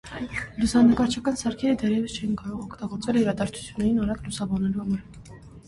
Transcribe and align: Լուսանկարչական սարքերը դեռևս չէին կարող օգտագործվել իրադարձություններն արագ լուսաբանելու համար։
Լուսանկարչական 0.61 1.37
սարքերը 1.41 1.75
դեռևս 1.83 2.17
չէին 2.17 2.33
կարող 2.41 2.65
օգտագործվել 2.65 3.21
իրադարձություններն 3.23 4.03
արագ 4.09 4.27
լուսաբանելու 4.27 4.85
համար։ 4.91 5.41